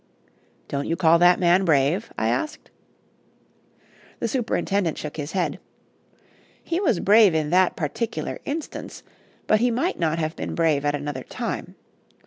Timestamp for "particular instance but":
7.75-9.59